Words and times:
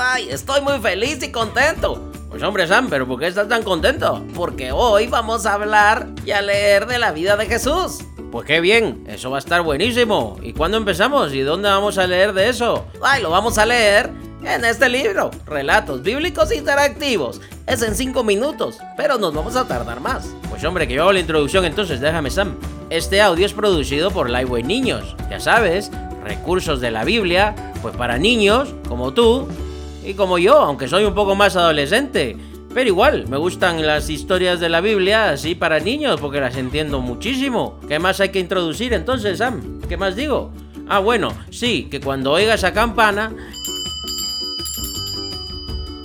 Ay, 0.00 0.28
estoy 0.30 0.60
muy 0.60 0.78
feliz 0.78 1.20
y 1.24 1.32
contento. 1.32 2.12
Pues 2.30 2.40
hombre 2.44 2.68
Sam, 2.68 2.86
pero 2.88 3.04
¿por 3.08 3.18
qué 3.18 3.26
estás 3.26 3.48
tan 3.48 3.64
contento? 3.64 4.24
Porque 4.32 4.70
hoy 4.70 5.08
vamos 5.08 5.44
a 5.44 5.54
hablar 5.54 6.06
y 6.24 6.30
a 6.30 6.40
leer 6.40 6.86
de 6.86 7.00
la 7.00 7.10
vida 7.10 7.36
de 7.36 7.46
Jesús. 7.46 8.04
Pues 8.30 8.46
qué 8.46 8.60
bien, 8.60 9.04
eso 9.08 9.28
va 9.28 9.38
a 9.38 9.40
estar 9.40 9.62
buenísimo. 9.62 10.38
¿Y 10.40 10.52
cuándo 10.52 10.76
empezamos? 10.76 11.34
¿Y 11.34 11.40
dónde 11.40 11.68
vamos 11.68 11.98
a 11.98 12.06
leer 12.06 12.32
de 12.32 12.48
eso? 12.48 12.86
Ay, 13.02 13.20
lo 13.22 13.30
vamos 13.30 13.58
a 13.58 13.66
leer 13.66 14.10
en 14.44 14.64
este 14.64 14.88
libro, 14.88 15.32
Relatos 15.46 16.00
Bíblicos 16.02 16.52
Interactivos. 16.52 17.40
Es 17.66 17.82
en 17.82 17.96
5 17.96 18.22
minutos, 18.22 18.78
pero 18.96 19.18
nos 19.18 19.34
vamos 19.34 19.56
a 19.56 19.66
tardar 19.66 19.98
más. 19.98 20.28
Pues 20.48 20.62
hombre, 20.62 20.86
que 20.86 20.94
yo 20.94 21.02
hago 21.02 21.12
la 21.12 21.20
introducción 21.20 21.64
entonces, 21.64 22.00
déjame 22.00 22.30
Sam. 22.30 22.56
Este 22.90 23.20
audio 23.20 23.44
es 23.44 23.52
producido 23.52 24.12
por 24.12 24.30
Liveway 24.30 24.62
Niños, 24.62 25.16
ya 25.28 25.40
sabes, 25.40 25.90
recursos 26.22 26.80
de 26.80 26.92
la 26.92 27.02
Biblia, 27.02 27.56
pues 27.82 27.96
para 27.96 28.16
niños 28.16 28.74
como 28.86 29.12
tú 29.12 29.48
y 30.08 30.14
como 30.14 30.38
yo, 30.38 30.58
aunque 30.58 30.88
soy 30.88 31.04
un 31.04 31.14
poco 31.14 31.34
más 31.34 31.54
adolescente. 31.54 32.34
Pero 32.72 32.88
igual, 32.88 33.28
me 33.28 33.36
gustan 33.36 33.86
las 33.86 34.08
historias 34.08 34.58
de 34.58 34.70
la 34.70 34.80
Biblia 34.80 35.28
así 35.28 35.54
para 35.54 35.80
niños 35.80 36.18
porque 36.18 36.40
las 36.40 36.56
entiendo 36.56 37.00
muchísimo. 37.00 37.78
¿Qué 37.86 37.98
más 37.98 38.18
hay 38.20 38.30
que 38.30 38.38
introducir 38.38 38.94
entonces, 38.94 39.36
Sam? 39.36 39.82
¿Qué 39.86 39.98
más 39.98 40.16
digo? 40.16 40.50
Ah, 40.88 41.00
bueno, 41.00 41.36
sí, 41.50 41.88
que 41.90 42.00
cuando 42.00 42.32
oigas 42.32 42.60
esa 42.60 42.72
campana, 42.72 43.34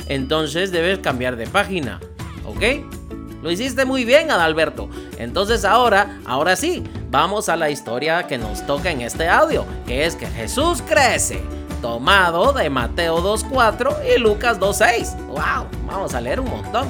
entonces 0.08 0.74
debes 0.74 1.00
cambiar 1.00 1.38
de 1.38 1.48
página, 1.48 2.02
¿ok? 2.46 3.42
Lo 3.42 3.52
hiciste 3.52 3.86
muy 3.86 4.04
bien, 4.04 4.32
Adalberto. 4.32 4.90
Entonces 5.18 5.64
ahora, 5.64 6.20
ahora 6.26 6.58
sí, 6.58 6.84
vamos 7.10 7.48
a 7.48 7.56
la 7.56 7.70
historia 7.70 8.28
que 8.28 8.38
nos 8.38 8.66
toca 8.68 8.92
en 8.92 9.00
este 9.00 9.30
audio, 9.30 9.66
que 9.88 10.06
es 10.06 10.18
que 10.18 10.28
Jesús 10.28 10.82
crece 10.82 11.42
tomado 11.84 12.54
de 12.54 12.70
Mateo 12.70 13.22
2.4 13.22 14.16
y 14.16 14.17
Lucas 14.17 14.58
2.6. 14.58 15.17
¡Wow! 15.28 15.67
Vamos 15.86 16.16
a 16.16 16.22
leer 16.22 16.39
un 16.39 16.50
montón. 16.50 16.89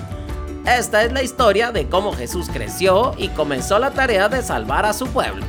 Esta 0.67 1.03
es 1.03 1.11
la 1.11 1.23
historia 1.23 1.71
de 1.71 1.89
cómo 1.89 2.13
Jesús 2.13 2.47
creció 2.53 3.15
y 3.17 3.29
comenzó 3.29 3.79
la 3.79 3.89
tarea 3.89 4.29
de 4.29 4.43
salvar 4.43 4.85
a 4.85 4.93
su 4.93 5.07
pueblo, 5.07 5.43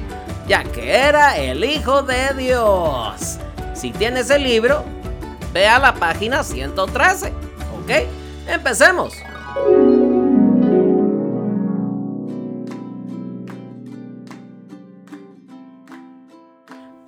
ya 0.48 0.64
que 0.64 0.96
era 0.96 1.36
el 1.36 1.62
Hijo 1.62 2.00
de 2.00 2.32
Dios. 2.32 3.36
Si 3.74 3.90
tienes 3.92 4.30
el 4.30 4.44
libro, 4.44 4.82
ve 5.52 5.68
a 5.68 5.78
la 5.78 5.94
página 5.94 6.42
113. 6.42 7.28
¿Ok? 7.28 8.08
Empecemos. 8.48 9.12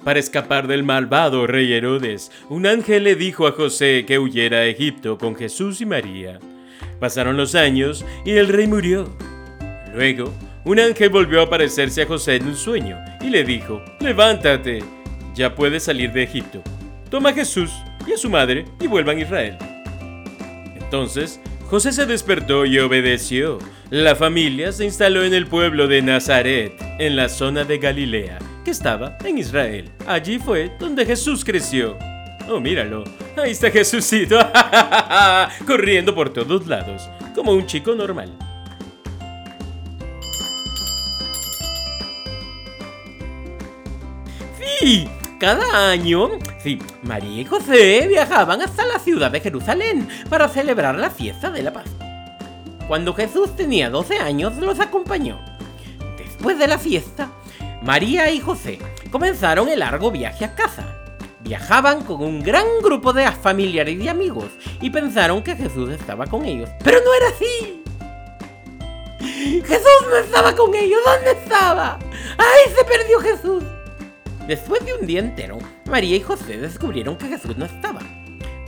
Para 0.07 0.21
escapar 0.21 0.69
del 0.69 0.85
malvado 0.85 1.49
rey 1.49 1.73
Herodes, 1.73 2.31
un 2.49 2.65
ángel 2.65 3.03
le 3.03 3.17
dijo 3.17 3.49
a 3.49 3.51
José 3.51 4.05
que 4.07 4.21
huyera 4.21 4.59
a 4.59 4.67
Egipto 4.67 5.19
con 5.19 5.35
Jesús 5.35 5.81
y 5.81 5.85
María. 5.85 6.39
Pasaron 7.01 7.37
los 7.37 7.57
años 7.57 8.05
y 8.25 8.31
el 8.31 8.47
rey 8.47 8.69
murió. 8.69 9.13
Luego, 9.93 10.33
un 10.65 10.79
ángel 10.79 11.11
volvió 11.11 11.41
a 11.41 11.47
aparecerse 11.47 12.03
a 12.03 12.07
José 12.07 12.37
en 12.37 12.47
un 12.47 12.55
sueño 12.55 12.97
y 13.21 13.31
le 13.31 13.43
dijo, 13.43 13.83
levántate, 13.99 14.85
ya 15.35 15.57
puedes 15.57 15.83
salir 15.83 16.13
de 16.13 16.23
Egipto. 16.23 16.63
Toma 17.11 17.31
a 17.31 17.35
Jesús 17.35 17.73
y 18.07 18.13
a 18.13 18.17
su 18.17 18.31
madre 18.31 18.65
y 18.79 18.87
vuelvan 18.87 19.19
a 19.19 19.23
Israel. 19.23 19.59
Entonces, 20.77 21.41
José 21.69 21.91
se 21.91 22.07
despertó 22.07 22.65
y 22.65 22.79
obedeció. 22.79 23.59
La 23.91 24.15
familia 24.15 24.71
se 24.71 24.85
instaló 24.85 25.25
en 25.25 25.35
el 25.35 25.49
pueblo 25.49 25.89
de 25.89 26.01
Nazaret, 26.01 26.81
en 27.01 27.17
la 27.17 27.29
zona 27.29 27.65
de 27.65 27.79
Galilea 27.79 28.39
que 28.67 28.73
estaba 28.73 29.17
en 29.25 29.39
Israel. 29.39 29.93
Allí 30.09 30.41
fue 30.41 30.73
donde 30.81 31.07
Jesús 31.07 31.45
creció. 31.45 31.97
Oh, 32.49 32.59
míralo. 32.59 33.05
Ahí 33.37 33.53
está 33.53 33.71
Jesucito. 33.71 34.37
Corriendo 35.69 36.13
por 36.13 36.31
todos 36.31 36.67
lados, 36.67 37.09
como 37.33 37.53
un 37.53 37.65
chico 37.65 37.95
normal. 37.95 38.37
Sí, 44.81 45.09
cada 45.39 45.91
año, 45.91 46.31
sí, 46.61 46.81
María 47.03 47.43
y 47.43 47.45
José 47.45 48.09
viajaban 48.09 48.63
hasta 48.63 48.85
la 48.85 48.99
ciudad 48.99 49.31
de 49.31 49.39
Jerusalén 49.39 50.09
para 50.29 50.49
celebrar 50.49 50.97
la 50.97 51.11
fiesta 51.11 51.53
de 51.53 51.63
la 51.63 51.73
paz. 51.73 51.87
Cuando 52.89 53.15
Jesús 53.15 53.55
tenía 53.55 53.91
12 53.91 54.19
años, 54.19 54.57
los 54.57 54.81
acompañó. 54.81 55.39
Después 56.19 56.59
de 56.59 56.67
la 56.67 56.79
fiesta, 56.79 57.31
María 57.83 58.31
y 58.31 58.41
José 58.41 58.79
comenzaron 59.11 59.69
el 59.69 59.81
largo 59.81 60.11
viaje 60.11 60.45
a 60.45 60.55
casa. 60.55 60.85
Viajaban 61.41 62.03
con 62.03 62.23
un 62.23 62.43
gran 62.43 62.67
grupo 62.83 63.13
de 63.13 63.31
familiares 63.31 64.01
y 64.01 64.09
amigos 64.09 64.47
y 64.81 64.91
pensaron 64.91 65.43
que 65.43 65.55
Jesús 65.55 65.91
estaba 65.91 66.27
con 66.27 66.45
ellos. 66.45 66.69
Pero 66.83 66.99
no 67.05 67.15
era 67.15 67.29
así. 67.29 67.83
Jesús 69.65 70.07
no 70.11 70.17
estaba 70.17 70.55
con 70.55 70.75
ellos. 70.75 71.01
¿Dónde 71.05 71.33
estaba? 71.33 71.99
¡Ay, 72.39 72.73
se 72.77 72.85
perdió 72.85 73.21
Jesús! 73.21 73.63
Después 74.47 74.85
de 74.85 74.95
un 74.95 75.07
día 75.07 75.21
entero, 75.21 75.59
María 75.87 76.17
y 76.17 76.21
José 76.21 76.59
descubrieron 76.59 77.17
que 77.17 77.29
Jesús 77.29 77.57
no 77.57 77.65
estaba. 77.65 78.01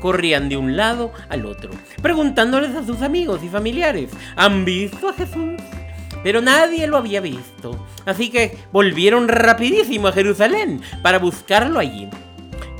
Corrían 0.00 0.48
de 0.48 0.56
un 0.56 0.76
lado 0.76 1.12
al 1.28 1.46
otro, 1.46 1.70
preguntándoles 2.02 2.74
a 2.76 2.84
sus 2.84 3.02
amigos 3.02 3.42
y 3.42 3.48
familiares, 3.48 4.10
¿han 4.36 4.64
visto 4.64 5.08
a 5.08 5.12
Jesús? 5.12 5.54
Pero 6.22 6.40
nadie 6.40 6.86
lo 6.86 6.96
había 6.96 7.20
visto. 7.20 7.86
Así 8.06 8.30
que 8.30 8.58
volvieron 8.72 9.28
rapidísimo 9.28 10.08
a 10.08 10.12
Jerusalén 10.12 10.80
para 11.02 11.18
buscarlo 11.18 11.78
allí. 11.78 12.08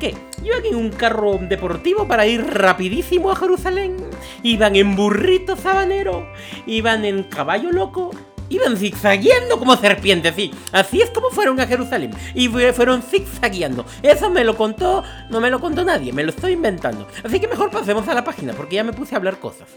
¿Qué? 0.00 0.14
¿Iban 0.44 0.64
en 0.64 0.76
un 0.76 0.90
carro 0.90 1.38
deportivo 1.40 2.06
para 2.06 2.26
ir 2.26 2.44
rapidísimo 2.44 3.30
a 3.30 3.36
Jerusalén? 3.36 3.96
¿Iban 4.42 4.76
en 4.76 4.94
burrito 4.94 5.56
sabanero? 5.56 6.28
¿Iban 6.66 7.04
en 7.04 7.24
caballo 7.24 7.72
loco? 7.72 8.10
Iban 8.50 8.76
zigzagueando 8.76 9.58
como 9.58 9.76
serpientes, 9.76 10.34
sí. 10.34 10.52
Así 10.72 11.02
es 11.02 11.10
como 11.10 11.30
fueron 11.30 11.60
a 11.60 11.66
Jerusalén. 11.66 12.12
Y 12.34 12.48
fueron 12.48 13.02
zigzagueando. 13.02 13.84
Eso 14.02 14.30
me 14.30 14.44
lo 14.44 14.56
contó, 14.56 15.02
no 15.30 15.40
me 15.40 15.50
lo 15.50 15.60
contó 15.60 15.84
nadie, 15.84 16.12
me 16.12 16.22
lo 16.22 16.30
estoy 16.30 16.52
inventando. 16.52 17.06
Así 17.24 17.40
que 17.40 17.48
mejor 17.48 17.70
pasemos 17.70 18.08
a 18.08 18.14
la 18.14 18.24
página, 18.24 18.52
porque 18.54 18.76
ya 18.76 18.84
me 18.84 18.92
puse 18.92 19.14
a 19.14 19.18
hablar 19.18 19.38
cosas. 19.38 19.68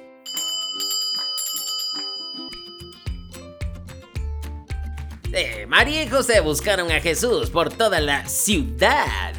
María 5.72 6.04
y 6.04 6.10
José 6.10 6.42
buscaron 6.42 6.92
a 6.92 7.00
Jesús 7.00 7.50
por 7.50 7.72
toda 7.72 8.02
la 8.02 8.28
ciudad. 8.28 9.34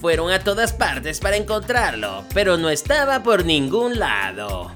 Fueron 0.00 0.30
a 0.30 0.42
todas 0.42 0.72
partes 0.72 1.20
para 1.20 1.36
encontrarlo, 1.36 2.24
pero 2.32 2.56
no 2.56 2.70
estaba 2.70 3.22
por 3.22 3.44
ningún 3.44 3.98
lado. 3.98 4.72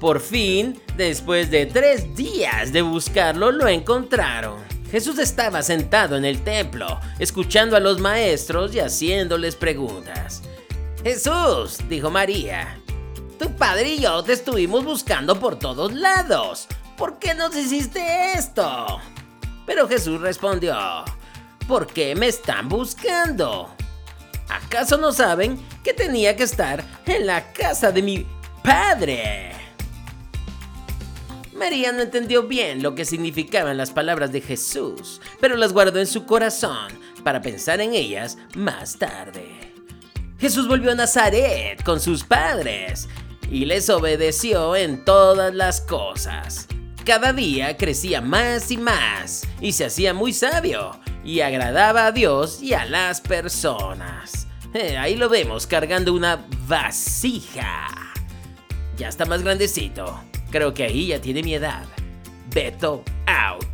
Por 0.00 0.20
fin, 0.20 0.78
después 0.98 1.50
de 1.50 1.64
tres 1.64 2.14
días 2.14 2.74
de 2.74 2.82
buscarlo, 2.82 3.52
lo 3.52 3.68
encontraron. 3.68 4.62
Jesús 4.90 5.18
estaba 5.18 5.62
sentado 5.62 6.14
en 6.14 6.26
el 6.26 6.44
templo, 6.44 7.00
escuchando 7.18 7.74
a 7.74 7.80
los 7.80 7.98
maestros 7.98 8.74
y 8.74 8.80
haciéndoles 8.80 9.56
preguntas. 9.56 10.42
Jesús, 11.02 11.78
dijo 11.88 12.10
María, 12.10 12.78
tu 13.38 13.50
padre 13.56 13.94
y 13.94 14.00
yo 14.02 14.22
te 14.22 14.34
estuvimos 14.34 14.84
buscando 14.84 15.40
por 15.40 15.58
todos 15.58 15.94
lados. 15.94 16.68
¿Por 16.98 17.18
qué 17.18 17.34
nos 17.34 17.56
hiciste 17.56 18.34
esto? 18.34 19.00
Pero 19.66 19.88
Jesús 19.88 20.20
respondió, 20.20 20.76
¿por 21.66 21.86
qué 21.86 22.14
me 22.14 22.28
están 22.28 22.68
buscando? 22.68 23.74
¿Acaso 24.48 24.98
no 24.98 25.12
saben 25.12 25.58
que 25.82 25.94
tenía 25.94 26.36
que 26.36 26.42
estar 26.42 26.84
en 27.06 27.26
la 27.26 27.52
casa 27.52 27.90
de 27.90 28.02
mi 28.02 28.26
padre? 28.62 29.52
María 31.54 31.92
no 31.92 32.02
entendió 32.02 32.42
bien 32.42 32.82
lo 32.82 32.94
que 32.94 33.04
significaban 33.04 33.76
las 33.76 33.92
palabras 33.92 34.32
de 34.32 34.40
Jesús, 34.40 35.20
pero 35.40 35.56
las 35.56 35.72
guardó 35.72 36.00
en 36.00 36.06
su 36.06 36.26
corazón 36.26 36.88
para 37.22 37.40
pensar 37.40 37.80
en 37.80 37.94
ellas 37.94 38.36
más 38.54 38.98
tarde. 38.98 39.72
Jesús 40.38 40.68
volvió 40.68 40.90
a 40.90 40.94
Nazaret 40.96 41.82
con 41.84 42.00
sus 42.00 42.24
padres 42.24 43.08
y 43.50 43.64
les 43.64 43.88
obedeció 43.88 44.76
en 44.76 45.04
todas 45.04 45.54
las 45.54 45.80
cosas. 45.80 46.66
Cada 47.04 47.34
día 47.34 47.76
crecía 47.76 48.22
más 48.22 48.70
y 48.70 48.78
más 48.78 49.46
y 49.60 49.72
se 49.72 49.84
hacía 49.84 50.14
muy 50.14 50.32
sabio 50.32 50.98
y 51.22 51.40
agradaba 51.40 52.06
a 52.06 52.12
Dios 52.12 52.62
y 52.62 52.72
a 52.72 52.86
las 52.86 53.20
personas. 53.20 54.46
Eh, 54.72 54.96
ahí 54.96 55.14
lo 55.14 55.28
vemos 55.28 55.66
cargando 55.66 56.14
una 56.14 56.46
vasija. 56.66 57.88
Ya 58.96 59.08
está 59.08 59.26
más 59.26 59.42
grandecito. 59.42 60.18
Creo 60.50 60.72
que 60.72 60.84
ahí 60.84 61.08
ya 61.08 61.20
tiene 61.20 61.42
mi 61.42 61.52
edad. 61.52 61.84
Beto 62.54 63.04
out. 63.26 63.66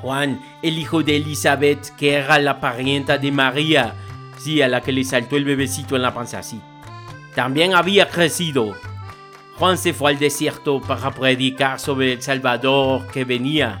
Juan, 0.00 0.40
el 0.62 0.78
hijo 0.78 1.02
de 1.02 1.16
Elizabeth, 1.16 1.94
que 1.96 2.14
era 2.14 2.38
la 2.38 2.60
parienta 2.60 3.18
de 3.18 3.30
María, 3.30 3.94
la 4.54 4.80
que 4.80 4.92
le 4.92 5.04
saltó 5.04 5.36
el 5.36 5.44
bebecito 5.44 5.96
en 5.96 6.02
la 6.02 6.14
panza 6.14 6.38
así. 6.38 6.60
También 7.34 7.74
había 7.74 8.08
crecido. 8.08 8.74
Juan 9.58 9.76
se 9.76 9.92
fue 9.92 10.12
al 10.12 10.18
desierto 10.18 10.80
para 10.80 11.10
predicar 11.10 11.80
sobre 11.80 12.12
el 12.14 12.22
Salvador 12.22 13.06
que 13.08 13.24
venía. 13.24 13.80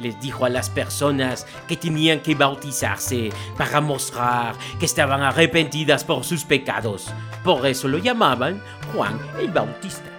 les 0.00 0.20
dijo 0.20 0.44
a 0.44 0.48
las 0.48 0.68
personas 0.70 1.46
que 1.68 1.76
tenían 1.76 2.18
que 2.18 2.34
bautizarse 2.34 3.30
para 3.56 3.80
mostrar 3.80 4.56
que 4.78 4.86
estaban 4.86 5.22
arrepentidas 5.22 6.02
por 6.02 6.24
sus 6.24 6.44
pecados. 6.44 7.12
Por 7.44 7.64
eso 7.64 7.86
lo 7.86 7.98
llamaban 7.98 8.60
Juan 8.92 9.18
el 9.38 9.52
Bautista. 9.52 10.10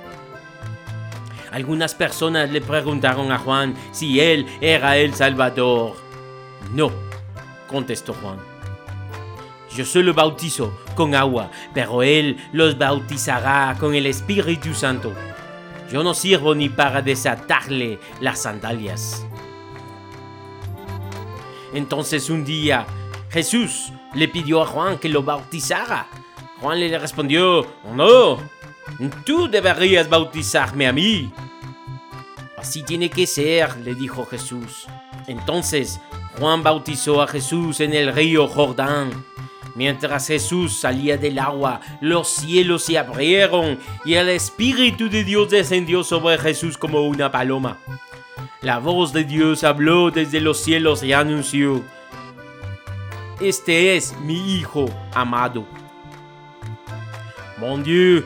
Algunas 1.51 1.93
personas 1.93 2.49
le 2.49 2.61
preguntaron 2.61 3.31
a 3.31 3.37
Juan 3.37 3.75
si 3.91 4.21
él 4.21 4.47
era 4.61 4.97
el 4.97 5.13
Salvador. 5.13 5.95
No, 6.73 6.91
contestó 7.67 8.13
Juan. 8.13 8.54
Yo 9.75 9.83
solo 9.83 10.13
bautizo 10.13 10.79
con 10.95 11.15
agua, 11.15 11.51
pero 11.73 12.01
él 12.01 12.37
los 12.53 12.77
bautizará 12.77 13.75
con 13.77 13.93
el 13.93 14.05
Espíritu 14.05 14.73
Santo. 14.73 15.13
Yo 15.91 16.01
no 16.01 16.13
sirvo 16.13 16.55
ni 16.55 16.69
para 16.69 17.01
desatarle 17.01 17.99
las 18.21 18.43
sandalias. 18.43 19.25
Entonces 21.73 22.29
un 22.29 22.45
día 22.45 22.85
Jesús 23.29 23.91
le 24.13 24.29
pidió 24.29 24.61
a 24.61 24.65
Juan 24.65 24.97
que 24.97 25.09
lo 25.09 25.23
bautizara. 25.23 26.07
Juan 26.61 26.79
le 26.79 26.97
respondió, 26.97 27.67
no, 27.93 28.39
tú 29.25 29.49
deberías 29.49 30.07
bautizarme 30.07 30.87
a 30.87 30.93
mí. 30.93 31.33
Así 32.57 32.81
tiene 32.83 33.09
que 33.09 33.27
ser, 33.27 33.75
le 33.77 33.93
dijo 33.93 34.25
Jesús. 34.25 34.87
Entonces 35.27 35.99
Juan 36.39 36.63
bautizó 36.63 37.21
a 37.21 37.27
Jesús 37.27 37.81
en 37.81 37.93
el 37.93 38.13
río 38.13 38.47
Jordán. 38.47 39.25
Mientras 39.75 40.27
Jesús 40.27 40.73
salía 40.77 41.17
del 41.17 41.37
agua, 41.37 41.81
los 41.99 42.29
cielos 42.29 42.85
se 42.85 42.97
abrieron 42.97 43.77
y 44.05 44.13
el 44.13 44.29
Espíritu 44.29 45.09
de 45.09 45.25
Dios 45.25 45.49
descendió 45.49 46.03
sobre 46.05 46.37
Jesús 46.37 46.77
como 46.77 47.01
una 47.01 47.29
paloma. 47.29 47.77
La 48.61 48.79
voz 48.79 49.11
de 49.11 49.25
Dios 49.25 49.65
habló 49.65 50.11
desde 50.11 50.39
los 50.39 50.59
cielos 50.59 51.03
y 51.03 51.11
anunció, 51.11 51.83
Este 53.41 53.97
es 53.97 54.17
mi 54.21 54.55
Hijo 54.55 54.85
amado. 55.13 55.67
Mon 57.57 57.83
Dieu, 57.83 58.23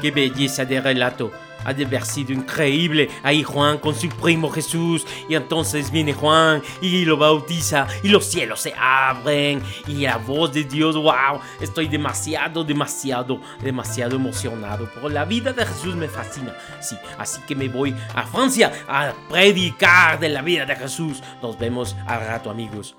qué 0.00 0.10
belleza 0.10 0.64
de 0.64 0.80
relato. 0.80 1.30
Ha 1.64 1.72
de 1.72 1.84
haber 1.84 2.04
sido 2.04 2.32
increíble. 2.32 3.10
Ahí 3.22 3.42
Juan 3.42 3.78
con 3.78 3.94
su 3.94 4.08
primo 4.08 4.50
Jesús. 4.50 5.06
Y 5.28 5.34
entonces 5.34 5.90
viene 5.90 6.12
Juan 6.12 6.62
y 6.80 7.04
lo 7.04 7.16
bautiza. 7.16 7.86
Y 8.02 8.08
los 8.08 8.24
cielos 8.26 8.60
se 8.60 8.74
abren. 8.78 9.62
Y 9.86 10.02
la 10.02 10.16
voz 10.16 10.52
de 10.52 10.64
Dios, 10.64 10.96
wow. 10.96 11.40
Estoy 11.60 11.88
demasiado, 11.88 12.64
demasiado, 12.64 13.40
demasiado 13.60 14.16
emocionado. 14.16 14.88
Por 15.00 15.12
la 15.12 15.24
vida 15.24 15.52
de 15.52 15.66
Jesús 15.66 15.94
me 15.94 16.08
fascina. 16.08 16.54
Sí, 16.80 16.96
así 17.18 17.40
que 17.42 17.54
me 17.54 17.68
voy 17.68 17.94
a 18.14 18.26
Francia 18.26 18.72
a 18.88 19.12
predicar 19.28 20.18
de 20.18 20.28
la 20.28 20.42
vida 20.42 20.64
de 20.66 20.76
Jesús. 20.76 21.22
Nos 21.42 21.58
vemos 21.58 21.96
al 22.06 22.26
rato, 22.26 22.50
amigos. 22.50 22.96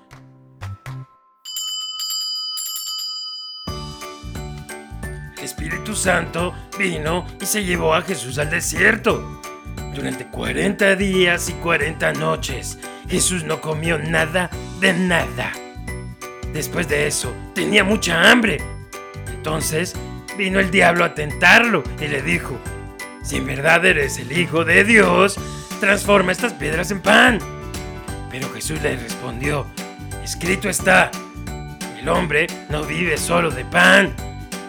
Espíritu 5.44 5.94
Santo 5.94 6.54
vino 6.78 7.26
y 7.40 7.46
se 7.46 7.64
llevó 7.64 7.94
a 7.94 8.02
Jesús 8.02 8.38
al 8.38 8.50
desierto. 8.50 9.40
Durante 9.94 10.26
40 10.26 10.96
días 10.96 11.48
y 11.48 11.52
40 11.54 12.14
noches, 12.14 12.78
Jesús 13.08 13.44
no 13.44 13.60
comió 13.60 13.98
nada 13.98 14.50
de 14.80 14.92
nada. 14.92 15.52
Después 16.52 16.88
de 16.88 17.06
eso, 17.06 17.34
tenía 17.54 17.84
mucha 17.84 18.30
hambre. 18.30 18.58
Entonces, 19.28 19.94
vino 20.36 20.60
el 20.60 20.70
diablo 20.70 21.04
a 21.04 21.14
tentarlo 21.14 21.82
y 22.00 22.08
le 22.08 22.22
dijo, 22.22 22.58
si 23.22 23.36
en 23.36 23.46
verdad 23.46 23.84
eres 23.84 24.18
el 24.18 24.36
Hijo 24.36 24.64
de 24.64 24.84
Dios, 24.84 25.36
transforma 25.80 26.32
estas 26.32 26.52
piedras 26.52 26.90
en 26.90 27.00
pan. 27.00 27.38
Pero 28.30 28.52
Jesús 28.52 28.82
le 28.82 28.96
respondió, 28.96 29.66
escrito 30.22 30.68
está, 30.68 31.10
el 31.98 32.08
hombre 32.08 32.46
no 32.68 32.84
vive 32.84 33.16
solo 33.16 33.50
de 33.50 33.64
pan, 33.64 34.14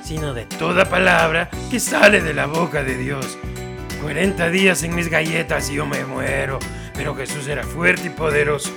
sino 0.05 0.35
de 0.35 0.45
toda 0.45 0.85
palabra 0.85 1.49
que 1.71 1.79
sale 1.79 2.21
de 2.21 2.33
la 2.33 2.45
boca 2.45 2.83
de 2.83 2.95
Dios. 2.95 3.39
40 4.03 4.49
días 4.51 4.83
en 4.83 4.93
mis 4.93 5.09
galletas 5.09 5.71
y 5.71 5.75
yo 5.75 5.87
me 5.87 6.05
muero, 6.05 6.59
pero 6.93 7.15
Jesús 7.15 7.47
era 7.47 7.63
fuerte 7.63 8.07
y 8.07 8.09
poderoso. 8.11 8.71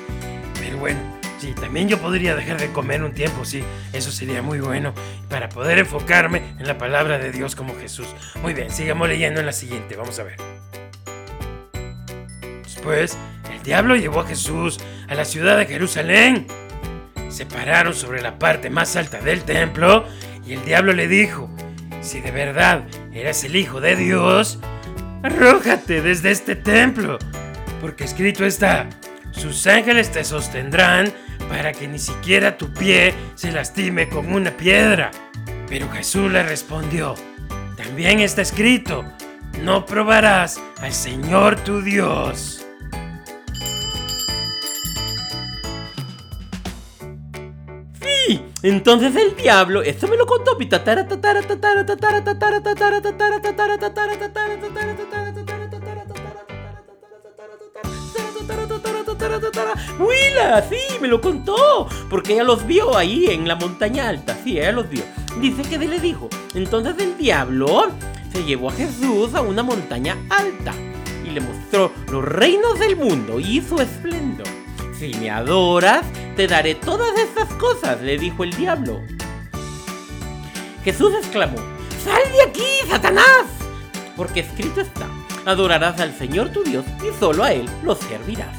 Pero 0.59 0.79
bueno, 0.79 0.99
sí, 1.39 1.53
también 1.53 1.87
yo 1.87 1.99
podría 1.99 2.35
dejar 2.35 2.59
de 2.59 2.73
comer 2.73 3.03
un 3.03 3.13
tiempo, 3.13 3.45
sí, 3.45 3.63
eso 3.93 4.11
sería 4.11 4.41
muy 4.41 4.61
bueno, 4.61 4.95
para 5.29 5.51
poder 5.51 5.79
enfocarme 5.79 6.39
en 6.59 6.67
la 6.67 6.79
palabra 6.79 7.19
de 7.19 7.31
Dios 7.31 7.55
como 7.55 7.77
Jesús. 7.77 8.07
Muy 8.41 8.55
bien, 8.55 8.71
sigamos 8.71 9.07
leyendo 9.07 9.41
en 9.41 9.47
la 9.47 9.53
siguiente, 9.53 9.97
vamos 9.97 10.19
a 10.19 10.23
ver. 10.23 10.37
Después, 12.63 13.19
el 13.53 13.63
diablo 13.63 13.97
llevó 13.97 14.21
a 14.21 14.27
Jesús 14.27 14.81
a 15.09 15.15
la 15.15 15.27
ciudad 15.27 15.59
de 15.59 15.67
Jerusalén. 15.67 16.47
Se 17.29 17.45
pararon 17.45 17.93
sobre 17.93 18.23
la 18.23 18.39
parte 18.39 18.71
más 18.71 18.97
alta 18.97 19.21
del 19.21 19.43
templo 19.43 20.07
y 20.49 20.55
el 20.55 20.65
diablo 20.65 20.95
le 20.95 21.09
dijo, 21.09 21.51
si 22.01 22.21
de 22.21 22.31
verdad 22.31 22.85
eres 23.13 23.45
el 23.45 23.55
Hijo 23.55 23.83
de 23.83 23.97
Dios, 23.97 24.59
arrójate 25.23 26.01
desde 26.01 26.31
este 26.31 26.57
templo, 26.57 27.19
porque 27.83 28.05
escrito 28.05 28.47
está, 28.47 28.89
sus 29.31 29.67
ángeles 29.67 30.11
te 30.11 30.25
sostendrán 30.25 31.13
para 31.51 31.73
que 31.73 31.87
ni 31.87 31.99
siquiera 31.99 32.57
tu 32.57 32.73
pie 32.73 33.13
se 33.35 33.53
lastime 33.53 34.09
con 34.09 34.33
una 34.33 34.51
piedra. 34.51 35.11
Pero 35.69 35.91
Jesús 35.91 36.33
le 36.33 36.43
respondió, 36.43 37.15
también 37.77 38.21
está 38.21 38.41
escrito, 38.41 39.05
no 39.63 39.85
probarás 39.85 40.63
al 40.81 40.95
Señor 40.95 41.57
tu 41.57 41.83
Dios. 41.83 42.58
Entonces 48.63 49.15
el 49.17 49.37
diablo, 49.37 49.83
esto 49.83 50.09
me 50.09 50.17
lo 50.17 50.27
contó 50.27 50.57
mi 50.59 50.67
Willa, 59.99 60.63
sí, 60.69 60.99
me 61.01 61.09
lo 61.09 61.21
contó, 61.21 61.89
porque 62.09 62.35
ella 62.35 62.45
los 62.45 62.67
vio 62.67 62.97
ahí 62.97 63.27
en 63.27 63.49
la 63.49 63.57
montaña 63.57 64.09
alta, 64.09 64.37
sí, 64.45 64.59
ella 64.59 64.73
los 64.73 64.89
vio. 64.89 65.03
Dice 65.41 65.63
que 65.63 65.79
le 65.79 66.01
dijo, 66.01 66.29
entonces 66.55 66.95
el 66.99 67.17
diablo 67.17 67.89
se 68.33 68.45
llevó 68.45 68.71
a 68.71 68.73
Jesús 68.73 69.35
a 69.35 69.41
una 69.41 69.63
montaña 69.63 70.17
alta 70.31 70.75
y 71.25 71.31
le 71.31 71.41
mostró 71.41 71.93
los 72.11 72.25
reinos 72.25 72.79
del 72.79 72.97
mundo 72.97 73.39
y 73.41 73.61
su 73.61 73.81
esplendor. 73.81 74.47
Si 74.99 75.15
me 75.15 75.31
adoras, 75.31 76.05
te 76.35 76.49
daré 76.49 76.75
todas 76.75 77.17
estas 77.17 77.49
cosas, 77.55 78.01
le 78.01 78.19
dijo 78.19 78.43
el 78.43 78.53
diablo. 78.53 79.01
Jesús 80.83 81.13
exclamó, 81.17 81.59
¡Sal 82.03 82.23
de 82.33 82.43
aquí, 82.43 82.89
Satanás! 82.89 83.45
Porque 84.17 84.41
escrito 84.41 84.81
está, 84.81 85.07
adorarás 85.45 86.01
al 86.01 86.13
Señor 86.19 86.49
tu 86.49 86.65
Dios 86.65 86.85
y 87.01 87.17
solo 87.21 87.45
a 87.45 87.53
Él 87.53 87.71
lo 87.85 87.95
servirás. 87.95 88.57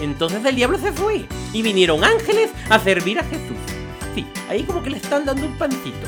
Entonces 0.00 0.44
el 0.44 0.54
diablo 0.54 0.78
se 0.78 0.92
fue 0.92 1.26
y 1.52 1.62
vinieron 1.62 2.04
ángeles 2.04 2.50
a 2.68 2.78
servir 2.78 3.18
a 3.18 3.24
Jesús. 3.24 3.58
Sí, 4.14 4.24
ahí 4.48 4.62
como 4.62 4.84
que 4.84 4.90
le 4.90 4.98
están 4.98 5.24
dando 5.24 5.44
un 5.44 5.58
pancito. 5.58 6.06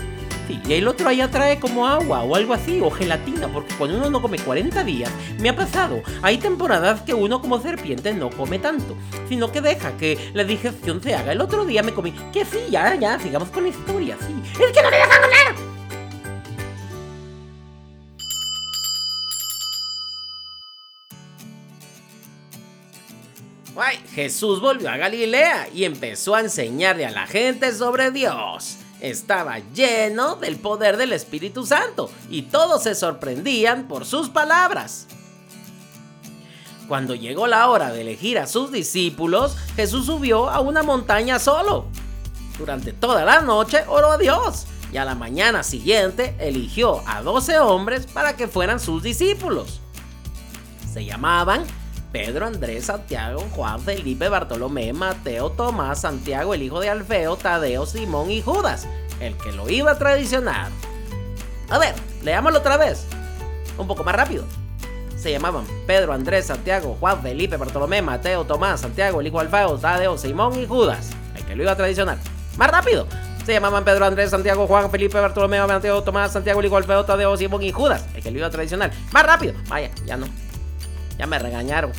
Y 0.49 0.73
el 0.73 0.89
otro 0.89 1.09
allá 1.09 1.31
trae 1.31 1.59
como 1.59 1.87
agua 1.87 2.23
o 2.23 2.35
algo 2.35 2.55
así, 2.55 2.81
o 2.81 2.91
gelatina, 2.91 3.49
porque 3.49 3.75
cuando 3.77 3.97
uno 3.97 4.11
no 4.11 4.23
come 4.23 4.39
40 4.39 4.85
días, 4.85 5.11
me 5.39 5.49
ha 5.49 5.57
pasado. 5.57 6.03
Hay 6.23 6.39
temporadas 6.39 7.03
que 7.03 7.15
uno 7.15 7.41
como 7.41 7.61
serpiente 7.61 8.13
no 8.13 8.31
come 8.31 8.59
tanto, 8.59 8.97
sino 9.29 9.51
que 9.51 9.61
deja 9.61 9.97
que 9.97 10.31
la 10.35 10.45
digestión 10.45 11.03
se 11.03 11.15
haga. 11.15 11.33
El 11.33 11.41
otro 11.41 11.65
día 11.65 11.83
me 11.83 11.95
comí, 11.95 12.13
que 12.33 12.45
sí, 12.45 12.59
ya, 12.71 12.95
ya, 12.95 13.19
sigamos 13.19 13.51
con 13.51 13.65
la 13.65 13.71
historia, 13.71 14.17
sí. 14.21 14.35
¡Es 14.53 14.73
que 14.73 14.83
no 14.83 14.91
me 14.91 14.97
dejan 14.97 15.25
hablar! 15.25 15.73
Ay, 23.75 23.99
Jesús 24.15 24.61
volvió 24.61 24.91
a 24.91 24.99
Galilea 24.99 25.69
y 25.73 25.85
empezó 25.85 26.35
a 26.35 26.41
enseñarle 26.41 27.07
a 27.07 27.11
la 27.11 27.27
gente 27.27 27.73
sobre 27.73 28.11
Dios. 28.11 28.77
Estaba 29.03 29.59
lleno 29.75 30.37
del 30.37 30.61
poder 30.61 30.97
del 30.97 31.13
Espíritu 31.13 31.67
Santo 31.67 32.09
y 32.31 32.43
todos 32.43 32.85
se 32.85 32.95
sorprendían 32.95 33.89
por 33.89 34.07
sus 34.07 34.29
palabras. 34.29 35.09
Cuando 36.87 37.17
llegó 37.17 37.49
la 37.49 37.69
hora 37.69 37.93
de 37.93 38.03
elegir 38.03 38.39
a 38.39 38.47
sus 38.47 38.71
discípulos, 38.71 39.57
Jesús 39.75 40.07
subió 40.07 40.49
a 40.49 40.61
una 40.61 40.85
montaña 40.85 41.41
solo. 41.41 41.87
Durante 42.57 42.93
toda 42.93 43.25
la 43.25 43.41
noche 43.41 43.83
oró 43.89 44.13
a 44.13 44.19
Dios 44.19 44.67
y 44.93 44.99
a 44.99 45.05
la 45.05 45.17
mañana 45.17 45.65
siguiente 45.65 46.37
eligió 46.39 47.03
a 47.09 47.23
12 47.23 47.59
hombres 47.59 48.07
para 48.07 48.37
que 48.37 48.47
fueran 48.47 48.79
sus 48.79 49.03
discípulos. 49.03 49.81
Se 50.93 51.05
llamaban 51.05 51.65
Pedro, 52.13 52.45
Andrés, 52.45 52.85
Santiago, 52.85 53.41
Juan, 53.53 53.81
Felipe, 53.81 54.29
Bartolomé, 54.29 54.93
Mateo, 54.93 55.51
Tomás, 55.51 56.03
Santiago, 56.03 56.53
el 56.53 56.63
hijo 56.63 56.79
de 56.79 56.91
Alfeo, 56.91 57.37
Tadeo, 57.37 57.87
Simón 57.87 58.31
y 58.31 58.43
Judas, 58.43 58.87
el 59.19 59.35
que 59.39 59.51
lo 59.51 59.69
iba 59.71 59.93
a 59.93 59.99
traicionar. 59.99 60.71
A 61.71 61.79
ver, 61.79 61.95
leámoslo 62.23 62.59
otra 62.59 62.77
vez. 62.77 63.07
Un 63.79 63.87
poco 63.87 64.05
más 64.05 64.15
rápido. 64.15 64.45
se 65.17 65.31
llamaban 65.33 65.65
Pedro, 65.87 66.13
Andrés, 66.13 66.47
Santiago, 66.47 66.97
Juan, 67.01 67.23
Felipe, 67.23 67.57
Bartolomé, 67.57 68.03
Mateo, 68.03 68.45
Tomás, 68.45 68.81
Santiago, 68.83 69.21
el 69.21 69.29
hijo 69.29 69.41
Alfeo, 69.41 69.79
Tadeo, 69.79 70.19
Simón 70.19 70.59
y 70.59 70.67
Judas, 70.67 71.11
el 71.35 71.47
que 71.47 71.57
lo 71.57 71.63
iba 71.63 71.73
a 71.73 71.77
traicionar. 71.77 72.19
Más 72.59 72.71
rápido, 72.71 73.07
se 73.47 73.55
llamaban 73.55 73.85
Pedro, 73.85 74.05
Andrés, 74.05 74.31
Santiago, 74.31 74.67
Juan, 74.67 74.91
Felipe, 74.91 75.19
Bartolomé, 75.19 75.65
Mateo, 75.67 76.03
Tomás, 76.03 76.33
Santiago, 76.33 76.61
el 76.61 76.67
hijo 76.67 76.77
Alfeo, 76.77 77.07
Tadeo, 77.07 77.37
Simón 77.39 77.63
y 77.63 77.73
Judas, 77.73 78.05
el 78.15 78.23
que 78.23 78.31
lo 78.31 78.39
iba 78.39 78.49
a 78.49 78.51
traicionar. 78.51 78.91
Más 79.13 79.25
rápido, 79.25 79.55
vaya, 79.69 79.91
ya 80.05 80.19
no. 80.19 80.27
Ya 81.23 81.29
me 81.29 81.39
regañaron. 81.39 81.93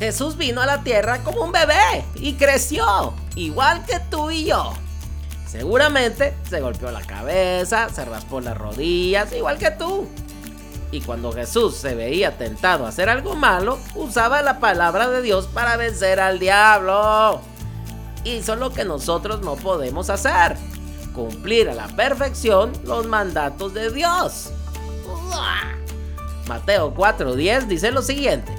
Jesús 0.00 0.36
vino 0.36 0.60
a 0.60 0.66
la 0.66 0.82
tierra 0.82 1.22
como 1.22 1.44
un 1.44 1.52
bebé 1.52 2.04
y 2.16 2.34
creció, 2.34 3.14
igual 3.36 3.86
que 3.86 4.00
tú 4.10 4.32
y 4.32 4.46
yo. 4.46 4.72
Seguramente 5.46 6.34
se 6.50 6.60
golpeó 6.60 6.90
la 6.90 7.02
cabeza, 7.02 7.88
se 7.88 8.04
raspó 8.04 8.40
las 8.40 8.58
rodillas, 8.58 9.32
igual 9.32 9.58
que 9.58 9.70
tú. 9.70 10.08
Y 10.90 11.00
cuando 11.00 11.30
Jesús 11.30 11.76
se 11.76 11.94
veía 11.94 12.36
tentado 12.36 12.84
a 12.84 12.88
hacer 12.88 13.08
algo 13.08 13.36
malo, 13.36 13.78
usaba 13.94 14.42
la 14.42 14.58
palabra 14.58 15.08
de 15.08 15.22
Dios 15.22 15.46
para 15.46 15.76
vencer 15.76 16.18
al 16.18 16.40
diablo. 16.40 17.40
Hizo 18.24 18.56
lo 18.56 18.72
que 18.72 18.84
nosotros 18.84 19.40
no 19.42 19.54
podemos 19.54 20.10
hacer. 20.10 20.56
Cumplir 21.14 21.70
a 21.70 21.74
la 21.74 21.86
perfección 21.88 22.72
los 22.84 23.06
mandatos 23.06 23.72
de 23.72 23.90
Dios. 23.92 24.50
Mateo 26.48 26.92
4:10 26.94 27.66
dice 27.68 27.90
lo 27.90 28.02
siguiente. 28.02 28.52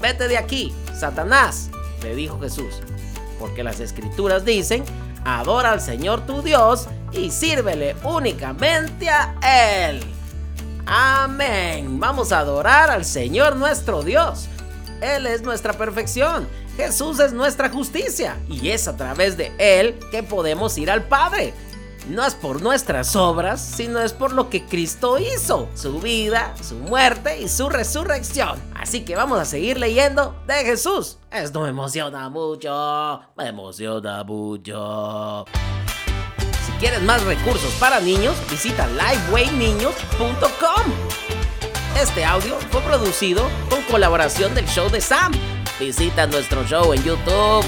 Vete 0.00 0.28
de 0.28 0.36
aquí, 0.36 0.74
Satanás, 0.94 1.70
le 2.02 2.14
dijo 2.14 2.38
Jesús. 2.40 2.80
Porque 3.38 3.64
las 3.64 3.80
escrituras 3.80 4.44
dicen, 4.44 4.84
adora 5.24 5.72
al 5.72 5.80
Señor 5.80 6.26
tu 6.26 6.42
Dios 6.42 6.86
y 7.12 7.30
sírvele 7.30 7.96
únicamente 8.04 9.08
a 9.08 9.34
Él. 9.42 10.00
Amén. 10.86 11.98
Vamos 11.98 12.32
a 12.32 12.40
adorar 12.40 12.90
al 12.90 13.04
Señor 13.04 13.56
nuestro 13.56 14.02
Dios. 14.02 14.48
Él 15.00 15.26
es 15.26 15.42
nuestra 15.42 15.72
perfección. 15.72 16.48
Jesús 16.76 17.18
es 17.20 17.32
nuestra 17.32 17.68
justicia. 17.68 18.36
Y 18.48 18.70
es 18.70 18.88
a 18.88 18.96
través 18.96 19.36
de 19.36 19.52
Él 19.58 19.98
que 20.10 20.22
podemos 20.22 20.76
ir 20.78 20.90
al 20.90 21.04
Padre. 21.04 21.54
No 22.08 22.26
es 22.26 22.34
por 22.34 22.62
nuestras 22.62 23.14
obras, 23.14 23.60
sino 23.60 24.00
es 24.00 24.12
por 24.12 24.32
lo 24.32 24.50
que 24.50 24.66
Cristo 24.66 25.18
hizo, 25.18 25.68
su 25.74 26.00
vida, 26.00 26.52
su 26.60 26.74
muerte 26.74 27.40
y 27.40 27.48
su 27.48 27.68
resurrección. 27.68 28.60
Así 28.74 29.04
que 29.04 29.14
vamos 29.14 29.38
a 29.38 29.44
seguir 29.44 29.78
leyendo 29.78 30.34
de 30.46 30.64
Jesús. 30.64 31.18
Esto 31.30 31.60
me 31.60 31.68
emociona 31.68 32.28
mucho, 32.28 33.20
me 33.36 33.48
emociona 33.48 34.24
mucho. 34.24 35.44
Si 36.66 36.72
quieres 36.80 37.02
más 37.02 37.22
recursos 37.24 37.72
para 37.74 38.00
niños, 38.00 38.34
visita 38.50 38.88
livewayniños.com. 38.88 40.92
Este 42.00 42.24
audio 42.24 42.56
fue 42.70 42.80
producido 42.80 43.44
con 43.70 43.80
colaboración 43.82 44.54
del 44.54 44.66
show 44.66 44.90
de 44.90 45.00
Sam. 45.00 45.32
Visita 45.78 46.26
nuestro 46.26 46.64
show 46.64 46.92
en 46.92 47.02
YouTube 47.04 47.64